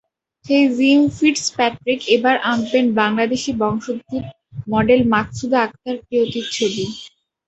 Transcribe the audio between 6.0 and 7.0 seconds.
প্রিয়তির ছবি।